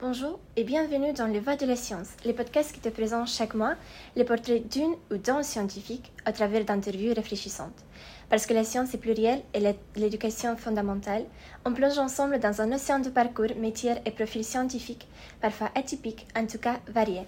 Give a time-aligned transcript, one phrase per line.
[0.00, 3.54] Bonjour et bienvenue dans Les Voix de la Science, les podcasts qui te présentent chaque
[3.54, 3.74] mois
[4.14, 7.84] les portraits d'une ou d'un scientifique à travers d'interviews réfléchissantes.
[8.30, 11.24] Parce que la science est plurielle et l'éducation fondamentale,
[11.64, 15.08] on plonge ensemble dans un océan de parcours, métiers et profils scientifiques,
[15.40, 17.26] parfois atypiques, en tout cas variés.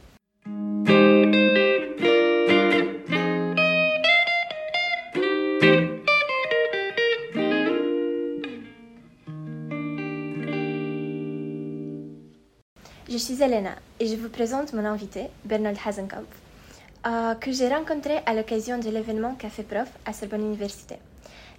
[13.35, 16.25] Suis Elena et je vous présente mon invité, Bernard Hazenkamp,
[17.07, 20.97] euh, que j'ai rencontré à l'occasion de l'événement Café Prof à Sorbonne Université.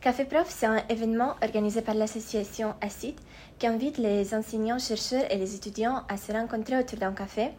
[0.01, 3.15] Café Prof, c'est un événement organisé par l'association ACID
[3.57, 7.51] qui invite les enseignants, chercheurs et les étudiants à se rencontrer autour d'un café,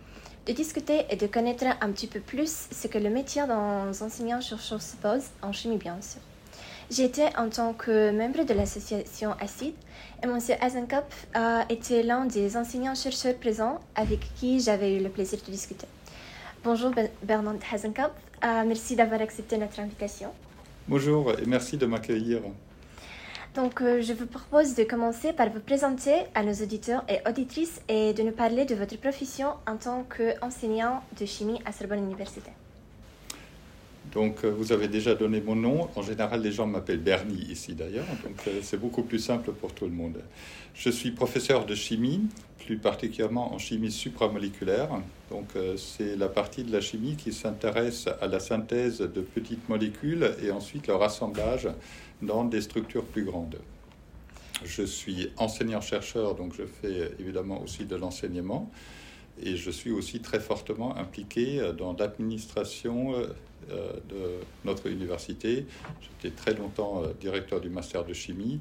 [0.46, 4.82] de discuter et de connaître un petit peu plus ce que le métier d'un enseignant-chercheur
[4.82, 6.20] suppose en chimie, bien sûr.
[6.90, 9.74] J'étais en tant que membre de l'association ACID
[10.22, 10.38] et M.
[10.60, 15.86] Hazenkop a été l'un des enseignants-chercheurs présents avec qui j'avais eu le plaisir de discuter.
[16.64, 18.12] Bonjour Bernard Hazenkop,
[18.44, 20.30] euh, merci d'avoir accepté notre invitation.
[20.86, 22.40] Bonjour et merci de m'accueillir.
[23.54, 27.80] Donc, euh, je vous propose de commencer par vous présenter à nos auditeurs et auditrices
[27.88, 32.50] et de nous parler de votre profession en tant qu'enseignant de chimie à Sorbonne Université.
[34.12, 35.88] Donc, euh, vous avez déjà donné mon nom.
[35.96, 38.06] En général, les gens m'appellent Bernie ici d'ailleurs.
[38.22, 40.18] Donc, euh, c'est beaucoup plus simple pour tout le monde.
[40.74, 42.22] Je suis professeur de chimie,
[42.64, 44.90] plus particulièrement en chimie supramoléculaire.
[45.30, 49.68] Donc, euh, c'est la partie de la chimie qui s'intéresse à la synthèse de petites
[49.70, 51.68] molécules et ensuite leur assemblage
[52.20, 53.58] dans des structures plus grandes.
[54.64, 58.70] Je suis enseignant-chercheur, donc je fais évidemment aussi de l'enseignement.
[59.40, 63.14] Et je suis aussi très fortement impliqué dans l'administration
[63.70, 65.66] euh, de notre université.
[66.00, 68.58] J'étais très longtemps euh, directeur du master de chimie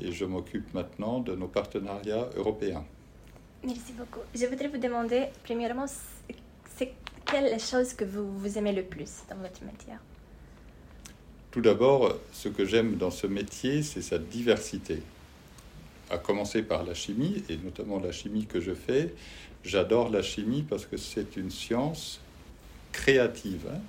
[0.00, 2.84] et je m'occupe maintenant de nos partenariats européens.
[3.62, 4.20] Merci beaucoup.
[4.34, 5.84] Je voudrais vous demander, premièrement,
[6.76, 6.94] c'est
[7.26, 9.92] quelle chose que vous, vous aimez le plus dans votre métier
[11.50, 15.02] Tout d'abord, ce que j'aime dans ce métier, c'est sa diversité.
[16.10, 19.14] À commencer par la chimie, et notamment la chimie que je fais.
[19.64, 22.20] J'adore la chimie parce que c'est une science
[22.92, 23.66] créative.
[23.70, 23.80] Hein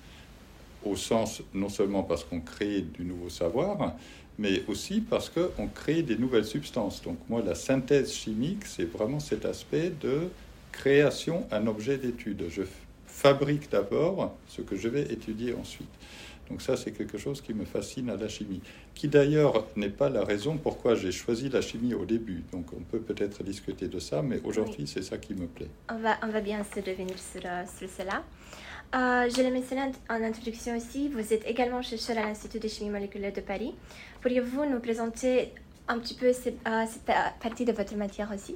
[0.86, 3.96] au sens non seulement parce qu'on crée du nouveau savoir,
[4.38, 7.02] mais aussi parce qu'on crée des nouvelles substances.
[7.02, 10.30] Donc moi, la synthèse chimique, c'est vraiment cet aspect de
[10.72, 12.46] création un objet d'étude.
[12.50, 12.64] Je
[13.08, 15.90] fabrique d'abord ce que je vais étudier ensuite.
[16.50, 18.62] Donc ça, c'est quelque chose qui me fascine à la chimie,
[18.96, 22.44] qui d'ailleurs n'est pas la raison pourquoi j'ai choisi la chimie au début.
[22.52, 25.70] Donc on peut peut-être discuter de ça, mais aujourd'hui, c'est ça qui me plaît.
[25.90, 28.24] On va, on va bien se revenir sur, euh, sur cela.
[28.96, 32.90] Euh, je l'ai mentionné en introduction aussi, vous êtes également chercheur à l'Institut de chimie
[32.90, 33.76] moléculaire de Paris.
[34.22, 35.50] Pourriez-vous nous présenter
[35.88, 36.86] un petit peu cette, euh,
[37.40, 38.56] partie de votre matière aussi?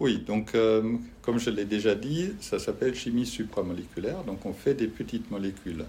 [0.00, 4.74] Oui, donc euh, comme je l'ai déjà dit, ça s'appelle chimie supramoléculaire, donc on fait
[4.74, 5.84] des petites molécules.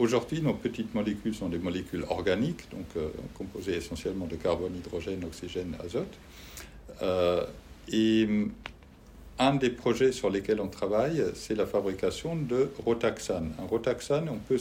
[0.00, 2.86] Aujourd'hui, nos petites molécules sont des molécules organiques, donc
[3.34, 6.18] composées essentiellement de carbone, hydrogène, oxygène, azote.
[7.92, 8.26] et
[9.38, 13.52] un des projets sur lesquels on travaille, c'est la fabrication de rotaxane.
[13.58, 14.58] Un rotaxane, on peut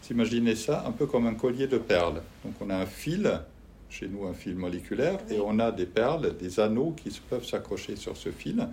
[0.00, 2.22] s'imaginer ça un peu comme un collier de perles.
[2.44, 3.40] Donc on a un fil,
[3.90, 7.96] chez nous un fil moléculaire, et on a des perles, des anneaux qui peuvent s'accrocher
[7.96, 8.68] sur ce fil.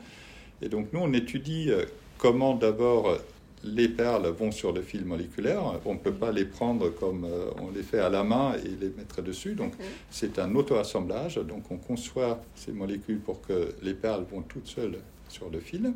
[0.61, 1.85] Et donc nous, on étudie euh,
[2.17, 3.17] comment d'abord
[3.63, 5.63] les perles vont sur le fil moléculaire.
[5.85, 8.69] On ne peut pas les prendre comme euh, on les fait à la main et
[8.69, 9.55] les mettre dessus.
[9.55, 9.73] Donc
[10.09, 11.35] c'est un auto-assemblage.
[11.35, 15.93] Donc on conçoit ces molécules pour que les perles vont toutes seules sur le fil.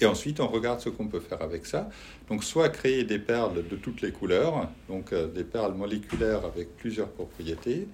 [0.00, 1.88] Et ensuite, on regarde ce qu'on peut faire avec ça.
[2.28, 6.76] Donc, soit créer des perles de toutes les couleurs, donc euh, des perles moléculaires avec
[6.76, 7.88] plusieurs propriétés,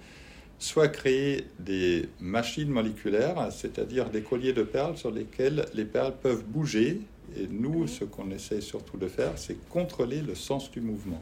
[0.59, 6.43] soit créer des machines moléculaires, c'est-à-dire des colliers de perles sur lesquels les perles peuvent
[6.43, 7.01] bouger.
[7.37, 11.21] Et nous, ce qu'on essaie surtout de faire, c'est contrôler le sens du mouvement.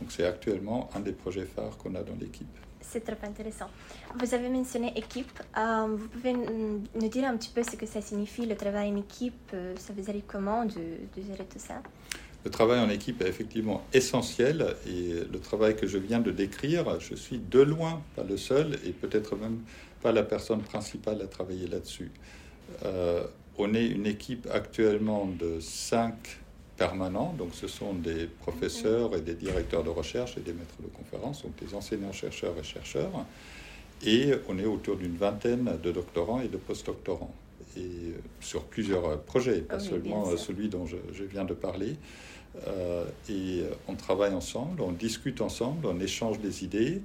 [0.00, 2.46] Donc, c'est actuellement un des projets phares qu'on a dans l'équipe.
[2.80, 3.68] C'est très intéressant.
[4.18, 5.42] Vous avez mentionné équipe.
[5.56, 8.96] Euh, vous pouvez nous dire un petit peu ce que ça signifie, le travail en
[8.96, 11.82] équipe euh, Ça vous arrive comment de, de, gérer tout ça?
[12.44, 17.00] Le travail en équipe est effectivement essentiel et le travail que je viens de décrire,
[17.00, 19.58] je suis de loin pas le seul et peut-être même
[20.00, 22.12] pas la personne principale à travailler là-dessus.
[22.84, 23.24] Euh,
[23.58, 26.38] on est une équipe actuellement de cinq
[26.76, 27.34] permanents.
[27.38, 31.42] Donc, ce sont des professeurs et des directeurs de recherche et des maîtres de conférences,
[31.42, 33.10] donc des enseignants, chercheurs et chercheurs.
[34.04, 37.34] Et on est autour d'une vingtaine de doctorants et de postdoctorants.
[37.76, 41.96] Et euh, sur plusieurs projets, pas seulement euh, celui dont je, viens de parler.
[42.66, 47.02] Euh, et on travaille ensemble, on discute ensemble, on échange des idées,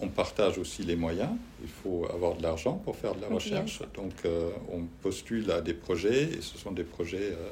[0.00, 1.30] on partage aussi les moyens.
[1.62, 3.82] Il faut avoir de l'argent pour faire de la recherche.
[3.94, 7.50] Donc, euh, on postule à des projets et ce sont des projets, euh,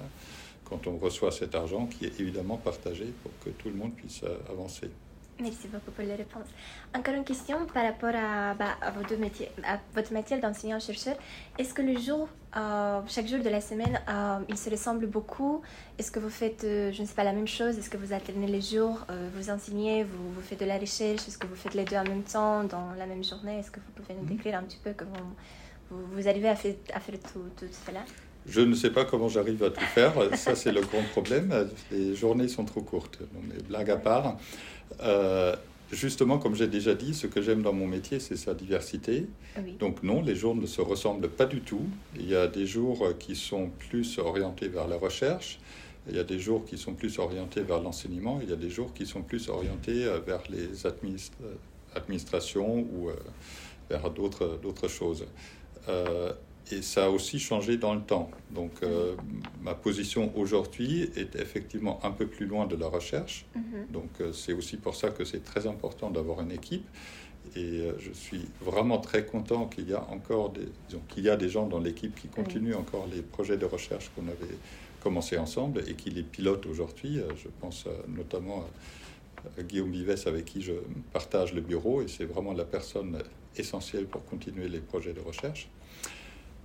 [0.64, 4.22] quand on reçoit cet argent, qui est évidemment partagé pour que tout le monde puisse
[4.22, 4.90] euh, avancer.
[5.38, 6.46] Merci beaucoup pour les réponses.
[6.96, 11.14] Encore une question par rapport à, bah, à vos deux métiers, à votre métier d'enseignant-chercheur.
[11.58, 15.60] Est-ce que le jour, euh, chaque jour de la semaine, euh, il se ressemble beaucoup?
[15.98, 17.76] Est-ce que vous faites, euh, je ne sais pas, la même chose?
[17.76, 19.04] Est-ce que vous alternez les jours
[19.34, 21.28] Vous enseignez, vous, vous, faites de la recherche?
[21.28, 23.58] Est-ce que vous faites les deux en même temps, dans la même journée?
[23.58, 24.36] Est-ce que vous pouvez nous mhm.
[24.36, 25.34] décrire un petit peu comment
[25.90, 28.00] vous, vous arrivez à faire, à faire tout, tout cela?
[28.48, 30.14] Je ne sais pas comment j'arrive à tout faire.
[30.36, 31.68] Ça, c'est le grand problème.
[31.90, 33.18] Les journées sont trop courtes.
[33.68, 34.36] Blague à part.
[35.00, 35.54] Euh,
[35.90, 39.26] justement, comme j'ai déjà dit, ce que j'aime dans mon métier, c'est sa diversité.
[39.78, 41.86] Donc non, les jours ne se ressemblent pas du tout.
[42.16, 45.58] Il y a des jours qui sont plus orientés vers la recherche.
[46.08, 48.38] Il y a des jours qui sont plus orientés vers l'enseignement.
[48.42, 50.86] Il y a des jours qui sont plus orientés euh, vers les
[51.96, 53.14] administrations ou euh,
[53.90, 55.26] vers d'autres choses
[56.70, 58.30] et ça a aussi changé dans le temps.
[58.50, 59.14] Donc euh,
[59.62, 63.46] ma position aujourd'hui est effectivement un peu plus loin de la recherche.
[63.54, 63.86] Mhm.
[63.92, 66.86] Donc euh, c'est aussi pour ça que c'est très important d'avoir une équipe.
[67.54, 70.68] Et euh, je suis vraiment très content qu'il y a encore des,
[71.08, 74.26] qu'il y a des gens dans l'équipe qui continuent encore les projets de recherche qu'on
[74.26, 74.58] avait
[75.00, 77.20] commencé ensemble et qui les pilotent aujourd'hui.
[77.36, 78.64] je pense notamment
[79.56, 80.72] à Guillaume Vives avec qui je
[81.12, 83.22] partage le bureau et c'est vraiment la personne
[83.56, 85.68] essentielle pour continuer les projets de recherche.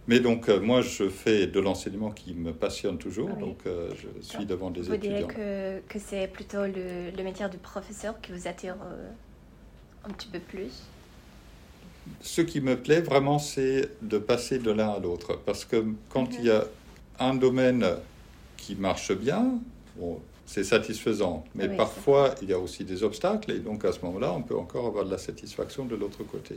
[0.07, 4.21] Mais donc, euh, moi, je fais de l'enseignement qui me passionne toujours, donc euh, je
[4.21, 4.97] suis devant des étudiants.
[4.97, 9.09] Vous direz que, que c'est plutôt le, le, métier de professeur qui vous attire euh,
[10.03, 10.83] un petit peu plus
[12.21, 15.39] Ce qui me plaît vraiment, c'est de passer de l'un à l'autre.
[15.45, 16.65] Parce que quand il y a
[17.19, 17.85] un domaine
[18.57, 19.59] qui marche bien,
[19.97, 21.45] bon, c'est satisfaisant.
[21.53, 24.57] Mais parfois, il y a aussi des obstacles, et donc à ce moment-là, on peut
[24.57, 26.55] encore avoir de la satisfaction de l'autre côté.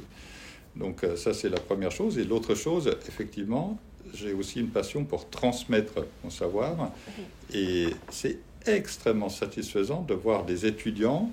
[0.77, 2.19] Donc euh, ça, c'est la première chose.
[2.19, 3.79] Et l'autre chose, effectivement,
[4.13, 6.91] j'ai aussi une passion pour transmettre mon savoir.
[7.53, 11.31] Et c'est extrêmement satisfaisant de voir des étudiants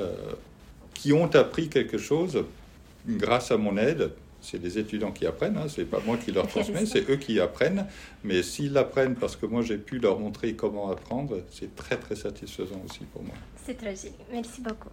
[0.00, 0.14] euh,
[0.94, 2.44] qui ont appris quelque chose
[3.06, 4.12] grâce à mon aide.
[4.40, 7.40] C'est des étudiants qui apprennent, hein, c'est pas moi qui leur transmets, c'est eux qui
[7.40, 7.86] apprennent.
[8.24, 12.14] Mais s'ils apprennent parce que moi j'ai pu leur montrer comment apprendre, c'est très très
[12.14, 13.34] satisfaisant aussi pour moi.
[13.64, 14.90] C'est très joli, merci beaucoup.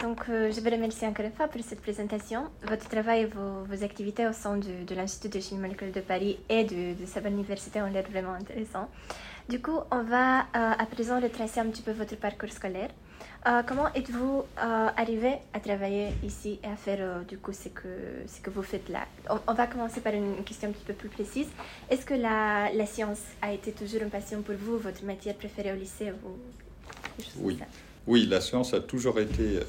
[0.00, 2.44] Donc, euh, je vous remercie encore une fois pour cette présentation.
[2.62, 6.62] Votre travail et vos, activités au sein de, l'Institut de chimie moléculaire de Paris et
[6.62, 8.88] de, de sa université ont l'air vraiment intéressants.
[9.48, 12.90] Du coup, on va euh, à présent retracer un petit peu votre parcours scolaire.
[13.46, 17.88] Euh, comment êtes-vous arrivé à travailler ici et à faire du coup ce que,
[18.26, 19.04] ce que vous faites là?
[19.48, 21.48] On, va commencer par une, question un petit peu plus précise.
[21.90, 25.72] Est-ce que la, la, science a été toujours une passion pour vous, votre matière préférée
[25.72, 26.30] au lycée ou
[27.40, 27.58] Oui.
[28.08, 29.60] Oui, la science a toujours été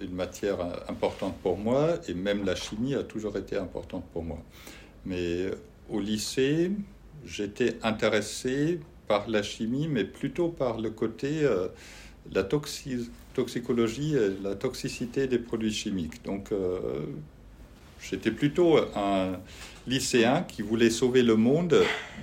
[0.00, 4.38] une matière importante pour moi et même la chimie a toujours été importante pour moi.
[5.04, 5.50] Mais
[5.90, 6.70] au lycée,
[7.26, 11.68] j'étais intéressé par la chimie, mais plutôt par le côté euh,
[12.32, 16.24] la toxicologie et la toxicité des produits chimiques.
[16.24, 16.78] Donc, euh,
[18.00, 19.38] j'étais plutôt un
[19.86, 21.76] lycéen qui voulait sauver le monde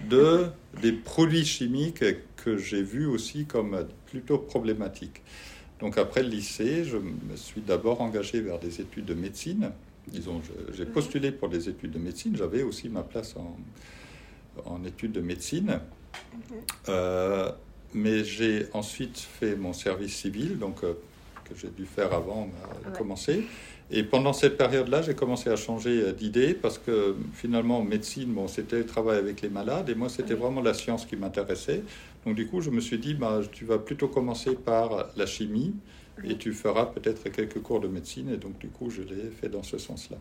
[0.10, 0.48] de
[0.82, 2.04] des produits chimiques
[2.38, 5.22] que j'ai vus aussi comme plutôt problématiques.
[5.80, 9.72] Donc après le lycée, je me suis d'abord engagé vers des études de médecine.
[10.08, 10.42] Disons,
[10.74, 12.36] j'ai postulé pour des études de médecine.
[12.36, 13.58] J'avais aussi ma place en,
[14.66, 15.80] en études de médecine.
[16.34, 16.40] Mhm.
[16.90, 17.52] Euh,
[17.94, 20.94] mais j'ai ensuite fait mon service civil, donc euh,
[21.46, 22.50] que j'ai dû faire avant
[22.86, 23.46] de commencer.
[23.92, 28.48] Et pendant cette période-là, j'ai commencé à changer euh, d'idée parce que finalement, médecine, bon,
[28.48, 31.82] c'était le travail avec les malades et moi, c'était vraiment la science qui m'intéressait.
[32.26, 35.74] Donc du coup, je me suis dit, bah, tu vas plutôt commencer par la chimie
[36.24, 38.30] et tu feras peut-être quelques cours de médecine.
[38.30, 40.18] Et donc du coup, je l'ai fait dans ce sens-là.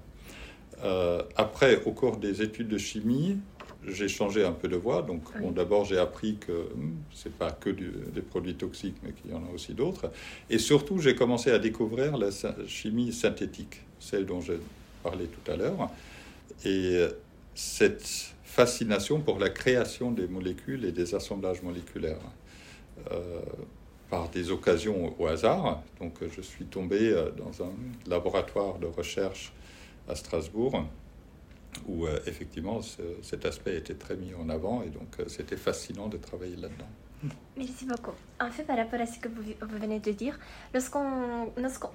[0.84, 3.38] Euh, après, au cours des études de chimie,
[3.87, 5.02] j'ai changé un peu de voie.
[5.02, 9.30] Donc bon, d'abord, j'ai appris que hmm, c'est pas que des produits toxiques, mais qu'il
[9.30, 10.11] y en a aussi d'autres.
[10.50, 12.30] Et surtout, j'ai commencé à découvrir la
[12.66, 14.58] chimie synthétique, celle dont j'ai
[15.02, 15.90] parlé tout à l'heure.
[16.64, 17.06] Et
[17.54, 22.18] cette fascination pour la création des molécules et des assemblages moléculaires.
[23.12, 23.40] Euh,
[24.11, 25.82] par des occasions au hasard.
[26.00, 27.73] Donc, je suis tombé euh, dans un
[28.06, 29.52] laboratoire de recherche
[30.08, 30.85] à Strasbourg
[31.87, 32.80] où euh, effectivement
[33.22, 36.88] cet aspect était très mis en avant et donc c'était fascinant de travailler là-dedans.
[37.56, 38.12] Merci beaucoup.
[38.40, 40.38] En fait, par rapport à ce que vous, venez de dire,
[40.72, 41.50] lorsqu'on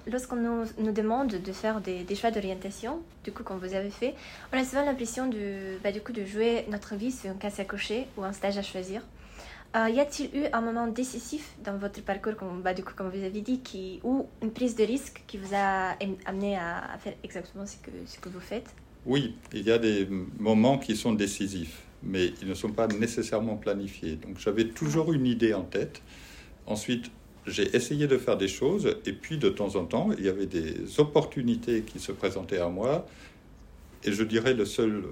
[0.06, 4.14] lorsqu'on nous, nous, demande de faire des, choix d'orientation, du coup, comme vous avez fait,
[4.52, 8.06] on a souvent l'impression de, bah, de jouer notre vie sur un casse à cocher
[8.18, 9.00] ou un stage à choisir.
[9.76, 13.08] Euh, y a-t-il eu un moment décisif dans votre parcours, comme, bah, du coup, comme
[13.08, 17.14] vous avez dit, qui, ou une prise de risque qui vous a amené à, faire
[17.24, 18.68] exactement ce que, ce que vous faites?
[19.06, 20.08] Oui, il y a des
[20.38, 24.16] moments qui sont décisifs, mais ils ne sont pas nécessairement planifiés.
[24.16, 26.00] Donc j'avais toujours une idée en tête.
[26.66, 27.10] Ensuite,
[27.46, 30.46] j'ai essayé de faire des choses, et puis de temps en temps, il y avait
[30.46, 33.06] des opportunités qui se présentaient à moi,
[34.02, 35.02] et je dirais le seul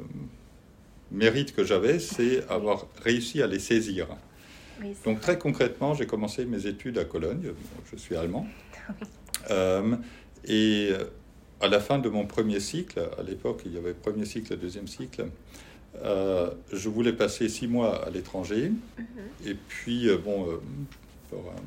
[1.11, 4.09] mérite que j'avais, c'est avoir réussi à les saisir.
[5.05, 7.53] Donc très concrètement, j'ai commencé mes études à Cologne,
[7.93, 8.47] je suis allemand,
[9.51, 9.97] euh,
[10.47, 10.91] et
[11.62, 14.88] à la fin de mon premier cycle, à l'époque il y avait premier cycle, deuxième
[14.88, 15.26] cycle,
[16.04, 19.07] euh, je voulais passer six mois à l'étranger, mhm.
[19.47, 20.47] et puis euh, bon,
[21.31, 21.62] pour un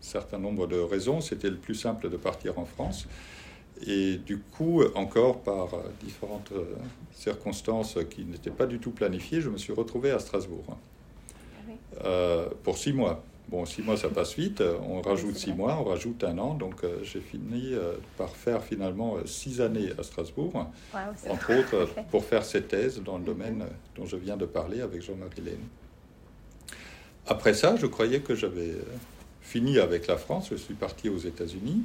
[0.00, 3.06] certain nombre de raisons, c'était le plus simple de partir en France.
[3.86, 5.68] Et du coup, encore par
[6.02, 6.52] différentes
[7.14, 10.76] circonstances qui n'étaient pas du tout planifiées, je me suis retrouvé à Strasbourg.
[12.04, 13.22] Euh, pour six mois.
[13.50, 14.62] Bon, six mois, ça passe vite.
[14.88, 16.54] On rajoute six mois, on rajoute un an.
[16.54, 20.68] Donc, euh, j'ai fini euh, par faire finalement six années à Strasbourg,
[21.28, 23.64] entre autres pour faire cette thèse dans le domaine
[23.96, 25.66] dont je viens de parler avec Jean-Marie Laine.
[27.26, 28.72] Après ça, je croyais que j'avais
[29.42, 30.50] fini avec la France.
[30.52, 31.82] Je suis parti aux États-Unis.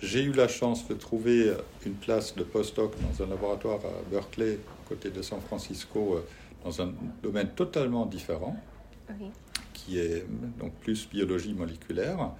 [0.00, 1.52] j'ai eu la chance de trouver
[1.84, 6.22] une place de postdoc dans un laboratoire à Berkeley, côté de San Francisco
[6.64, 6.92] dans un
[7.22, 8.56] domaine totalement différent,
[9.72, 10.26] qui est
[10.58, 12.32] donc plus biologie moléculaire.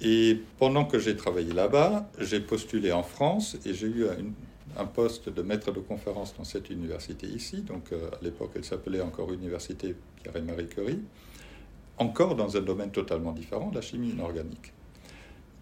[0.00, 4.06] Et pendant que j'ai travaillé là-bas, j'ai postulé en France et j'ai eu
[4.76, 7.62] un poste de maître de conférence dans cette université ici.
[7.62, 11.00] Donc euh, à l'époque, elle s'appelait encore Université Pierre et Marie Curie,
[11.98, 14.72] encore dans un domaine totalement différent, la chimie inorganique.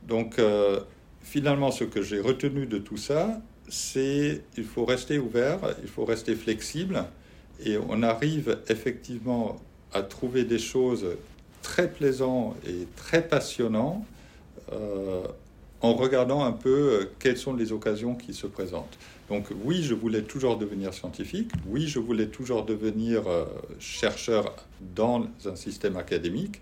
[0.07, 0.81] Donc euh,
[1.21, 6.05] finalement, ce que j'ai retenu de tout ça, c'est il faut rester ouvert, il faut
[6.05, 7.05] rester flexible
[7.65, 9.57] et on arrive effectivement
[9.93, 11.07] à trouver des choses
[11.63, 14.05] très plaisantes et très passionnantes
[14.73, 15.23] euh,
[15.81, 18.99] en regardant un peu euh, quelles sont les occasions qui se présentent.
[19.29, 23.45] Donc oui, je voulais toujours devenir scientifique, oui, je voulais toujours devenir euh,
[23.79, 24.55] chercheur
[24.95, 26.61] dans un système académique.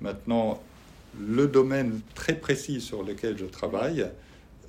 [0.00, 0.60] Maintenant,
[1.20, 4.06] le domaine très précis sur lequel je travaille,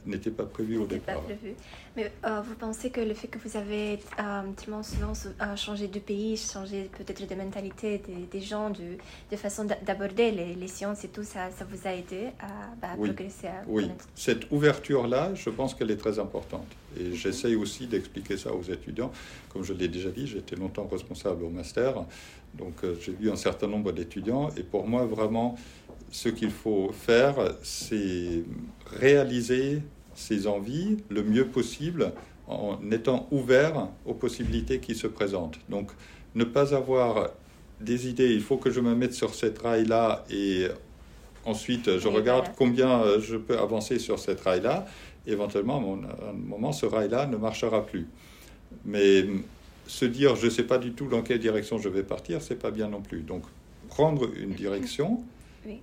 [0.05, 1.15] n'était pas prévu au départ.
[1.15, 1.53] Pas prévu.
[1.95, 5.87] Mais euh, vous pensez que le fait que vous avez euh, tellement souvent euh, changé
[5.87, 8.97] de pays, changé peut-être de mentalité des, gens, de,
[9.31, 12.47] de façon d'aborder les, les, sciences et tout, ça, ça vous a aidé à,
[12.81, 16.67] bah, progresser à Oui, cette ouverture-là, je pense qu'elle est très importante.
[16.99, 19.11] Et j'essaye aussi d'expliquer ça aux étudiants.
[19.49, 22.05] Comme je l'ai déjà dit, j'étais longtemps responsable au master.
[22.55, 24.49] Donc j'ai vu un certain nombre d'étudiants.
[24.57, 25.55] Et pour moi, vraiment,
[26.11, 28.43] ce qu'il faut faire, c'est
[28.85, 29.81] réaliser
[30.15, 32.13] ses envies le mieux possible
[32.47, 35.59] en étant ouvert aux possibilités qui se présentent.
[35.69, 35.91] Donc,
[36.35, 37.29] ne pas avoir
[37.79, 40.67] des idées, il faut que je me mette sur cette rail-là et
[41.45, 44.85] ensuite je regarde combien je peux avancer sur cette rail-là.
[45.25, 48.07] Éventuellement, à un moment, ce rail-là ne marchera plus.
[48.85, 49.25] Mais
[49.87, 52.59] se dire je ne sais pas du tout dans quelle direction je vais partir, c'est
[52.59, 53.21] pas bien non plus.
[53.21, 53.43] Donc,
[53.89, 55.23] prendre une direction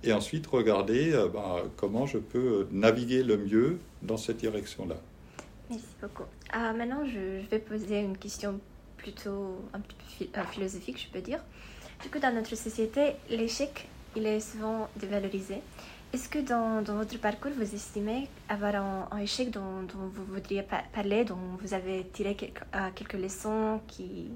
[0.03, 4.95] et ensuite regarder euh, bah, comment je peux naviguer le mieux dans cette direction-là.
[5.69, 6.23] Merci beaucoup.
[6.51, 8.59] Ah, maintenant, je, vais poser une question
[8.97, 11.39] plutôt un peu euh, philosophique, je peux dire.
[12.03, 15.61] Du coup, dans notre société, l'échec, il est souvent dévalorisé.
[16.13, 18.75] Est-ce que dans, dans, votre parcours, vous estimez avoir
[19.11, 23.79] un, échec dont, dont, vous voudriez parler, dont vous avez tiré quelques, euh, quelques leçons
[23.87, 24.27] qui,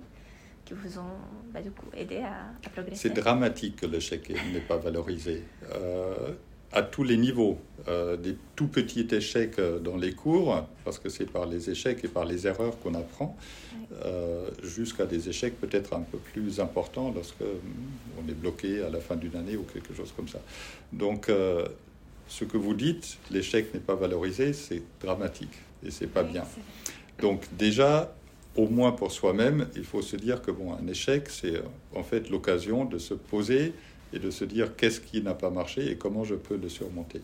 [0.66, 1.18] qui vous ont
[1.54, 5.44] bah, du coup aidé à, progresser C'est dramatique que l'échec n'est pas valorisé.
[5.72, 6.34] Euh,
[6.72, 7.58] à tous les niveaux,
[7.88, 12.04] euh, des tout petits échecs euh, dans les cours, parce que c'est par les échecs
[12.04, 13.38] et par les erreurs qu'on apprend,
[14.62, 19.16] jusqu'à des échecs peut-être un peu plus importants lorsque on est bloqué à la fin
[19.16, 20.40] d'une année ou quelque chose comme ça.
[20.92, 21.32] Donc,
[22.28, 25.54] ce que vous dites, l'échec n'est pas valorisé, c'est dramatique
[25.86, 26.44] et c'est pas bien.
[27.22, 28.14] Donc déjà,
[28.56, 31.62] au moins pour soi-même, il faut se dire que bon, un échec, c'est euh,
[31.96, 33.74] en fait l'occasion de se poser
[34.14, 37.22] et de se dire qu'est-ce qui n'a pas marché et comment je peux le surmonter.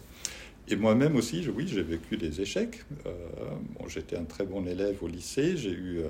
[0.68, 2.86] Et moi-même aussi, oui, j'ai vécu des échecs.
[3.06, 3.12] Euh,
[3.78, 6.08] bon, J'étais un très bon élève au lycée, j'ai eu euh,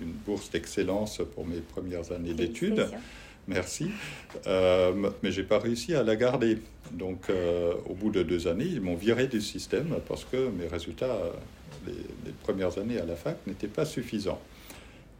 [0.00, 2.86] une bourse d'excellence pour mes premières années d'études.
[3.48, 3.90] Merci.
[4.46, 6.58] Euh, mais j'ai pas réussi à la garder.
[6.92, 7.30] Donc,
[7.86, 11.18] au bout de deux années, ils m'ont viré du système parce que mes résultats,
[11.86, 14.40] les, les premières années à la fac, n'étaient pas suffisants.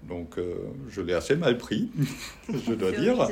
[0.05, 0.55] Donc euh,
[0.90, 1.90] je l'ai assez mal pris,
[2.49, 3.28] je dois dire.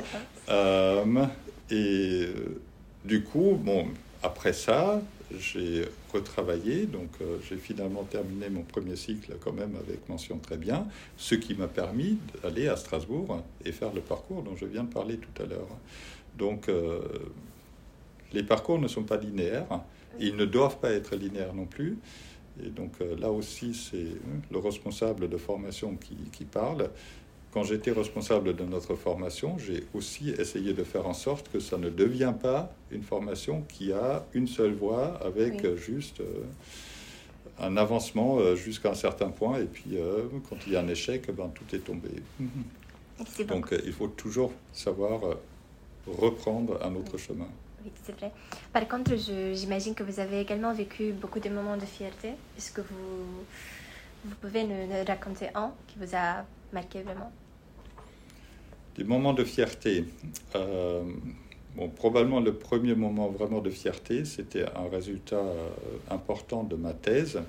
[0.49, 1.27] Euh,
[1.71, 2.61] et euh,
[3.05, 3.87] du coup, bon,
[4.23, 5.01] après ça,
[5.39, 10.57] j'ai retravaillé, donc euh, j'ai finalement terminé mon premier cycle quand même avec mention très
[10.57, 14.85] bien, ce qui m'a permis d'aller à Strasbourg et faire le parcours dont je viens
[14.85, 15.69] de parler tout à l'heure.
[16.39, 17.01] Donc euh,
[18.33, 19.81] les parcours ne sont pas linéaires,
[20.21, 21.99] ils ne doivent pas être linéaires non plus.
[22.65, 24.07] Et donc euh, là aussi, c'est
[24.51, 26.91] le responsable de formation qui, qui parle.
[27.53, 31.79] Quand j'étais responsable de notre formation, j'ai aussi essayé de faire en sorte que ça
[31.79, 35.71] ne devient pas une formation qui a une seule voie avec Oui.
[35.77, 36.43] juste euh,
[37.59, 39.59] un avancement euh, jusqu'à un certain point.
[39.59, 42.11] Et puis, euh, quand il y a un échec, ben, tout est tombé.
[43.19, 43.45] Merci.
[43.47, 45.35] Donc, euh, il faut toujours savoir euh,
[46.07, 47.49] reprendre un autre chemin.
[48.03, 48.33] C'est vrai.
[48.73, 49.13] Par contre,
[49.55, 52.31] j'imagine que vous avez également vécu beaucoup de moments de fierté.
[52.57, 57.31] Est-ce que vous, pouvez nous, raconter un qui vous a marqué vraiment?
[58.97, 60.05] Des moments de fierté.
[60.55, 61.03] Euh,
[61.77, 65.69] bon, probablement le premier moment vraiment de fierté, c'était un résultat euh,
[66.11, 67.41] important de ma thèse.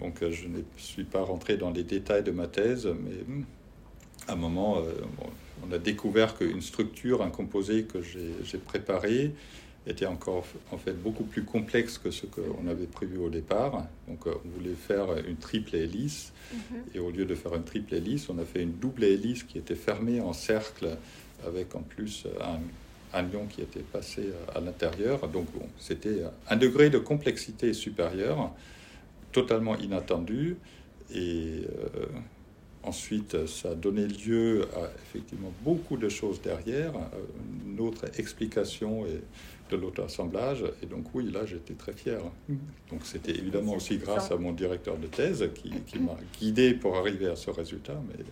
[0.00, 3.44] Donc, euh, je ne suis pas rentré dans les détails de ma thèse, mais hum,
[4.26, 5.26] à un moment, bon,
[5.66, 9.32] on a découvert qu'une structure, un composé que j'ai préparé,
[9.86, 13.84] était encore en fait beaucoup plus complexe que ce qu'on avait prévu au départ.
[14.06, 16.32] Donc, euh, on voulait faire une triple hélice.
[16.94, 19.58] Et au lieu de faire une triple hélice, on a fait une double hélice qui
[19.58, 20.96] était fermée en cercle
[21.44, 22.60] avec en plus un,
[23.18, 25.28] un lion qui était passé à l'intérieur.
[25.28, 28.52] Donc bon, c'était un degré de complexité supérieur,
[29.32, 30.56] totalement inattendu.
[31.14, 31.62] Et
[31.96, 32.06] euh,
[32.82, 37.24] ensuite, ça a donné lieu à effectivement beaucoup de choses derrière, euh,
[37.66, 39.20] une autre explication et
[39.70, 40.64] de l'auto-assemblage.
[40.82, 42.20] Et donc oui, là, j'étais très fier.
[42.90, 46.96] Donc c'était évidemment aussi grâce à mon directeur de thèse qui, qui m'a guidé pour
[46.96, 48.00] arriver à ce résultat.
[48.08, 48.24] Mais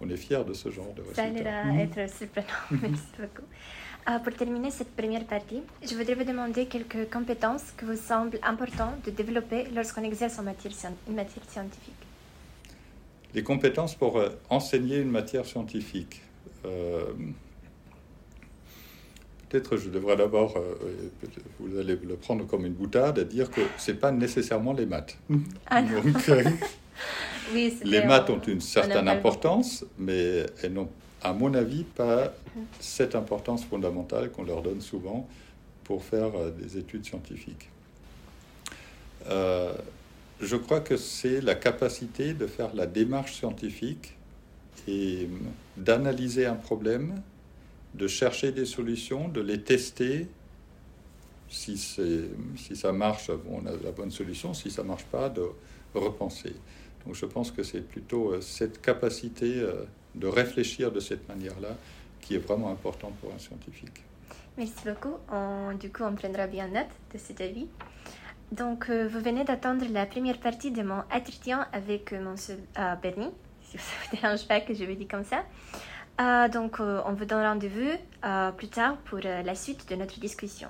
[0.00, 1.42] on est fier de ce genre de Ça résultat.
[1.42, 2.46] l'air à être surprenant.
[2.70, 3.46] Merci beaucoup.
[4.08, 8.38] Euh, pour terminer cette première partie, je voudrais vous demander quelques compétences que vous semble
[8.42, 12.07] important de développer lorsqu'on exerce en matière scientifique.
[13.34, 16.22] Les compétences pour euh, enseigner une matière scientifique.
[16.64, 17.04] Euh,
[19.48, 20.74] Peut-être je devrais d'abord, euh,
[21.58, 24.84] vous allez le prendre comme une boutade, et dire que ce n'est pas nécessairement les
[24.84, 25.16] maths.
[25.66, 25.80] Ah.
[25.80, 26.44] Donc, euh,
[27.54, 30.90] Oui, les maths ont une certaine importance, mais elles n'ont,
[31.22, 32.34] à mon avis, pas
[32.78, 35.26] cette importance fondamentale qu'on leur donne souvent
[35.84, 37.70] pour faire des études scientifiques.
[40.40, 44.16] Je crois que c'est la capacité de faire la démarche scientifique
[44.86, 45.28] et
[45.76, 47.20] d'analyser un problème,
[47.94, 50.28] de chercher des solutions, de les tester.
[51.48, 54.54] Si, si ça marche, on a la bonne solution.
[54.54, 55.42] Si ça ne marche pas, de
[55.94, 56.54] repenser.
[57.04, 61.76] Donc je pense que c'est plutôt euh, cette capacité euh, de réfléchir de cette manière-là
[62.20, 64.02] qui est vraiment importante pour un scientifique.
[64.58, 65.14] Merci beaucoup.
[65.78, 67.68] Du coup, on prendra bien note de cet avis.
[68.52, 72.94] Donc, euh, vous venez d'attendre la première partie de mon entretien avec euh, monsieur euh,
[72.96, 73.30] Bernie,
[73.62, 75.44] si ça vous dérange pas que je le dis comme ça.
[76.20, 77.96] Euh, donc, on vous donne rendez-vous
[78.56, 80.68] plus tard pour la suite de notre discussion.